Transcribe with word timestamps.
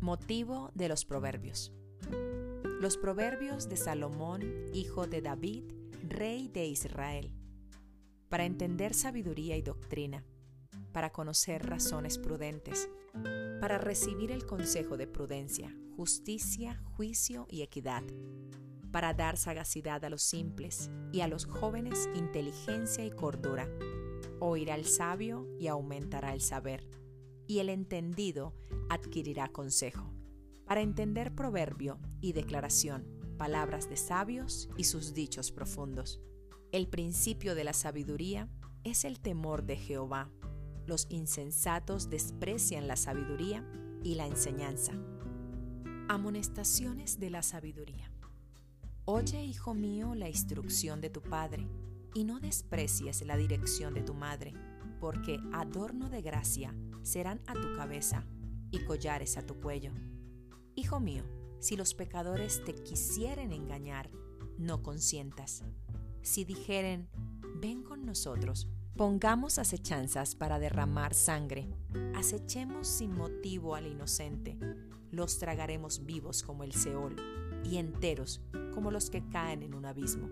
Motivo 0.00 0.70
de 0.74 0.88
los 0.88 1.06
Proverbios. 1.06 1.72
Los 2.80 2.98
Proverbios 2.98 3.68
de 3.68 3.78
Salomón, 3.78 4.42
hijo 4.74 5.06
de 5.06 5.22
David, 5.22 5.64
rey 6.06 6.48
de 6.48 6.66
Israel. 6.66 7.32
Para 8.28 8.44
entender 8.44 8.92
sabiduría 8.92 9.56
y 9.56 9.62
doctrina, 9.62 10.26
para 10.92 11.10
conocer 11.12 11.66
razones 11.66 12.18
prudentes, 12.18 12.90
para 13.60 13.78
recibir 13.78 14.32
el 14.32 14.44
consejo 14.44 14.98
de 14.98 15.06
prudencia, 15.06 15.74
justicia, 15.96 16.82
juicio 16.96 17.46
y 17.48 17.62
equidad, 17.62 18.02
para 18.92 19.14
dar 19.14 19.38
sagacidad 19.38 20.04
a 20.04 20.10
los 20.10 20.22
simples 20.22 20.90
y 21.10 21.22
a 21.22 21.28
los 21.28 21.46
jóvenes 21.46 22.08
inteligencia 22.14 23.04
y 23.04 23.10
cordura. 23.10 23.66
Oirá 24.40 24.74
el 24.74 24.84
sabio 24.84 25.48
y 25.58 25.68
aumentará 25.68 26.34
el 26.34 26.42
saber 26.42 26.86
y 27.48 27.58
el 27.58 27.70
entendido 27.70 28.54
adquirirá 28.88 29.48
consejo. 29.48 30.12
Para 30.66 30.82
entender 30.82 31.34
proverbio 31.34 31.98
y 32.20 32.34
declaración, 32.34 33.08
palabras 33.38 33.88
de 33.88 33.96
sabios 33.96 34.68
y 34.76 34.84
sus 34.84 35.14
dichos 35.14 35.50
profundos. 35.50 36.20
El 36.72 36.88
principio 36.88 37.54
de 37.54 37.64
la 37.64 37.72
sabiduría 37.72 38.48
es 38.84 39.04
el 39.04 39.18
temor 39.18 39.64
de 39.64 39.76
Jehová. 39.76 40.30
Los 40.86 41.06
insensatos 41.08 42.10
desprecian 42.10 42.86
la 42.86 42.96
sabiduría 42.96 43.66
y 44.04 44.14
la 44.14 44.26
enseñanza. 44.26 44.92
Amonestaciones 46.08 47.18
de 47.18 47.30
la 47.30 47.42
sabiduría. 47.42 48.12
Oye, 49.06 49.42
hijo 49.42 49.72
mío, 49.72 50.14
la 50.14 50.28
instrucción 50.28 51.00
de 51.00 51.08
tu 51.08 51.22
padre, 51.22 51.66
y 52.14 52.24
no 52.24 52.40
desprecies 52.40 53.22
la 53.22 53.38
dirección 53.38 53.94
de 53.94 54.02
tu 54.02 54.12
madre, 54.12 54.52
porque 55.00 55.38
adorno 55.52 56.10
de 56.10 56.20
gracia 56.20 56.74
serán 57.08 57.40
a 57.46 57.54
tu 57.54 57.74
cabeza 57.74 58.26
y 58.70 58.80
collares 58.80 59.38
a 59.38 59.46
tu 59.46 59.58
cuello. 59.60 59.92
Hijo 60.74 61.00
mío, 61.00 61.24
si 61.58 61.76
los 61.76 61.94
pecadores 61.94 62.62
te 62.64 62.74
quisieren 62.74 63.52
engañar, 63.52 64.10
no 64.58 64.82
consientas. 64.82 65.64
Si 66.20 66.44
dijeren, 66.44 67.08
ven 67.56 67.82
con 67.82 68.04
nosotros, 68.04 68.68
pongamos 68.94 69.58
acechanzas 69.58 70.34
para 70.34 70.58
derramar 70.58 71.14
sangre, 71.14 71.68
acechemos 72.14 72.86
sin 72.86 73.14
motivo 73.16 73.74
al 73.74 73.86
inocente, 73.86 74.58
los 75.10 75.38
tragaremos 75.38 76.04
vivos 76.04 76.42
como 76.42 76.62
el 76.62 76.72
Seol 76.74 77.16
y 77.64 77.78
enteros 77.78 78.42
como 78.74 78.90
los 78.90 79.08
que 79.08 79.26
caen 79.30 79.62
en 79.62 79.74
un 79.74 79.86
abismo. 79.86 80.28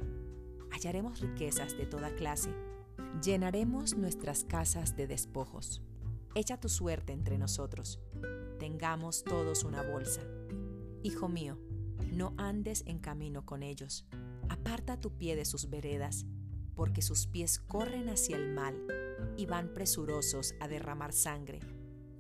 Hallaremos 0.71 1.21
riquezas 1.21 1.77
de 1.79 1.87
toda 1.87 2.15
clase, 2.15 2.51
llenaremos 3.23 3.97
nuestras 3.97 4.45
casas 4.45 4.95
de 4.95 5.07
despojos 5.07 5.81
echa 6.37 6.61
tu 6.61 6.69
suerte 6.69 7.15
entre 7.15 7.39
nosotros. 7.39 7.99
Tengamos 8.59 9.25
todos 9.25 9.65
una 9.65 9.83
bolsa. 9.83 10.21
Hijo 11.03 11.29
mío, 11.29 11.59
no 12.13 12.35
andes 12.37 12.85
en 12.87 12.99
camino 12.99 13.47
con 13.47 13.63
ellos. 13.63 14.05
Aparta 14.51 15.01
tu 15.01 15.17
pie 15.17 15.35
de 15.35 15.47
sus 15.47 15.71
veredas, 15.71 16.27
porque 16.75 17.01
sus 17.01 17.27
pies 17.27 17.59
corren 17.59 18.11
hacia 18.11 18.37
el 18.37 18.53
mal 18.53 18.77
y 19.39 19.47
van 19.47 19.73
presurosos 19.73 20.55
a 20.61 20.69
derramar 20.69 21.15
sangre, 21.15 21.61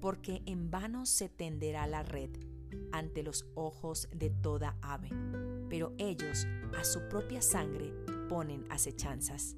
porque 0.00 0.42
en 0.46 0.70
vano 0.70 1.04
se 1.04 1.28
tenderá 1.28 1.86
la 1.86 2.02
red 2.02 2.30
ante 2.92 3.22
los 3.22 3.44
ojos 3.54 4.08
de 4.14 4.30
toda 4.30 4.78
ave. 4.80 5.10
Pero 5.68 5.92
ellos 5.98 6.46
a 6.78 6.84
su 6.84 7.06
propia 7.10 7.42
sangre 7.42 7.92
ponen 8.30 8.64
acechanzas, 8.70 9.56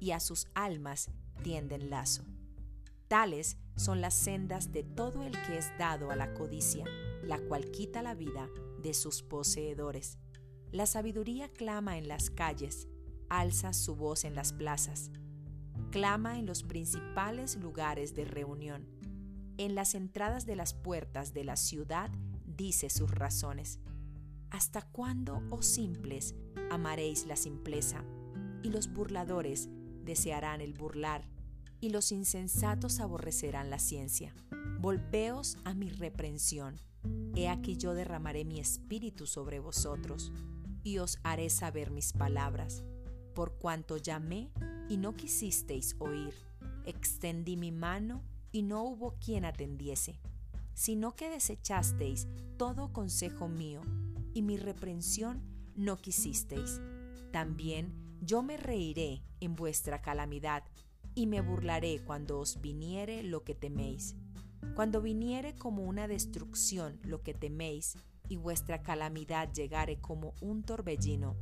y 0.00 0.10
a 0.10 0.18
sus 0.18 0.48
almas 0.54 1.10
tienden 1.44 1.90
lazo. 1.90 2.24
Tales 3.06 3.56
son 3.80 4.02
las 4.02 4.14
sendas 4.14 4.72
de 4.72 4.82
todo 4.82 5.24
el 5.24 5.32
que 5.32 5.56
es 5.56 5.72
dado 5.78 6.10
a 6.10 6.16
la 6.16 6.34
codicia, 6.34 6.84
la 7.24 7.38
cual 7.38 7.70
quita 7.70 8.02
la 8.02 8.14
vida 8.14 8.48
de 8.82 8.92
sus 8.92 9.22
poseedores. 9.22 10.18
La 10.70 10.84
sabiduría 10.84 11.48
clama 11.48 11.96
en 11.96 12.06
las 12.06 12.28
calles, 12.28 12.88
alza 13.30 13.72
su 13.72 13.96
voz 13.96 14.24
en 14.24 14.34
las 14.34 14.52
plazas, 14.52 15.10
clama 15.90 16.38
en 16.38 16.44
los 16.44 16.62
principales 16.62 17.56
lugares 17.56 18.14
de 18.14 18.26
reunión. 18.26 18.86
En 19.56 19.74
las 19.74 19.94
entradas 19.94 20.44
de 20.44 20.56
las 20.56 20.74
puertas 20.74 21.32
de 21.32 21.44
la 21.44 21.56
ciudad 21.56 22.10
dice 22.44 22.90
sus 22.90 23.10
razones. 23.10 23.80
¿Hasta 24.50 24.82
cuándo, 24.82 25.42
oh 25.50 25.62
simples, 25.62 26.34
amaréis 26.70 27.26
la 27.26 27.36
simpleza? 27.36 28.04
Y 28.62 28.68
los 28.70 28.92
burladores 28.92 29.70
desearán 30.04 30.60
el 30.60 30.74
burlar 30.74 31.26
y 31.80 31.90
los 31.90 32.12
insensatos 32.12 33.00
aborrecerán 33.00 33.70
la 33.70 33.78
ciencia. 33.78 34.34
Volveos 34.78 35.56
a 35.64 35.74
mi 35.74 35.88
reprensión. 35.88 36.80
He 37.34 37.48
aquí 37.48 37.76
yo 37.76 37.94
derramaré 37.94 38.44
mi 38.44 38.60
espíritu 38.60 39.26
sobre 39.26 39.58
vosotros, 39.58 40.32
y 40.82 40.98
os 40.98 41.18
haré 41.22 41.50
saber 41.50 41.90
mis 41.90 42.12
palabras. 42.12 42.82
Por 43.34 43.58
cuanto 43.58 43.96
llamé 43.96 44.50
y 44.88 44.96
no 44.96 45.14
quisisteis 45.14 45.96
oír, 45.98 46.34
extendí 46.84 47.56
mi 47.56 47.72
mano 47.72 48.22
y 48.52 48.62
no 48.62 48.82
hubo 48.82 49.16
quien 49.24 49.44
atendiese, 49.44 50.20
sino 50.74 51.14
que 51.14 51.30
desechasteis 51.30 52.26
todo 52.56 52.92
consejo 52.92 53.48
mío, 53.48 53.82
y 54.34 54.42
mi 54.42 54.56
reprensión 54.56 55.42
no 55.74 55.96
quisisteis. 55.96 56.80
También 57.32 57.94
yo 58.20 58.42
me 58.42 58.56
reiré 58.56 59.22
en 59.40 59.56
vuestra 59.56 60.02
calamidad 60.02 60.64
y 61.14 61.26
me 61.26 61.40
burlaré 61.40 62.00
cuando 62.04 62.38
os 62.38 62.60
viniere 62.60 63.22
lo 63.22 63.44
que 63.44 63.54
teméis. 63.54 64.16
Cuando 64.74 65.00
viniere 65.00 65.54
como 65.54 65.82
una 65.84 66.08
destrucción 66.08 66.98
lo 67.02 67.22
que 67.22 67.34
teméis, 67.34 67.96
y 68.30 68.36
vuestra 68.36 68.80
calamidad 68.80 69.52
llegare 69.52 70.00
como 70.00 70.34
un 70.40 70.62
torbellino, 70.62 71.36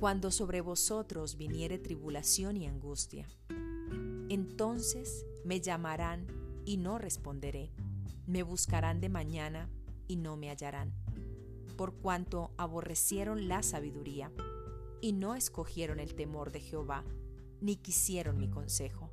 cuando 0.00 0.32
sobre 0.32 0.60
vosotros 0.60 1.36
viniere 1.36 1.78
tribulación 1.78 2.56
y 2.56 2.66
angustia. 2.66 3.28
Entonces 4.28 5.24
me 5.44 5.60
llamarán 5.60 6.26
y 6.64 6.78
no 6.78 6.98
responderé, 6.98 7.70
me 8.26 8.42
buscarán 8.42 9.00
de 9.00 9.08
mañana 9.08 9.70
y 10.08 10.16
no 10.16 10.36
me 10.36 10.50
hallarán, 10.50 10.92
por 11.76 11.94
cuanto 11.94 12.50
aborrecieron 12.56 13.46
la 13.46 13.62
sabiduría 13.62 14.32
y 15.00 15.12
no 15.12 15.36
escogieron 15.36 16.00
el 16.00 16.14
temor 16.14 16.50
de 16.50 16.60
Jehová, 16.60 17.04
ni 17.62 17.76
quisieron 17.76 18.36
mi 18.36 18.48
consejo, 18.48 19.10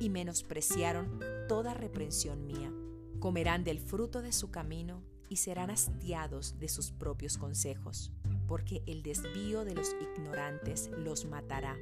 y 0.00 0.08
menospreciaron 0.08 1.20
toda 1.48 1.74
reprensión 1.74 2.46
mía. 2.46 2.72
Comerán 3.20 3.62
del 3.62 3.78
fruto 3.78 4.22
de 4.22 4.32
su 4.32 4.50
camino 4.50 5.02
y 5.28 5.36
serán 5.36 5.70
hastiados 5.70 6.58
de 6.58 6.68
sus 6.68 6.90
propios 6.90 7.38
consejos, 7.38 8.10
porque 8.48 8.82
el 8.86 9.02
desvío 9.02 9.64
de 9.64 9.74
los 9.74 9.94
ignorantes 10.16 10.90
los 10.96 11.26
matará, 11.26 11.76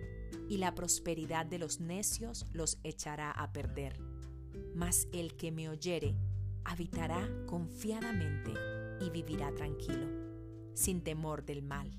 y 0.48 0.58
la 0.58 0.74
prosperidad 0.74 1.46
de 1.46 1.58
los 1.58 1.80
necios 1.80 2.46
los 2.52 2.78
echará 2.82 3.30
a 3.30 3.52
perder. 3.52 3.98
Mas 4.74 5.08
el 5.12 5.36
que 5.36 5.52
me 5.52 5.68
oyere 5.68 6.16
habitará 6.64 7.26
confiadamente 7.46 8.52
y 9.00 9.10
vivirá 9.10 9.54
tranquilo, 9.54 10.06
sin 10.74 11.02
temor 11.02 11.44
del 11.44 11.62
mal. 11.62 11.96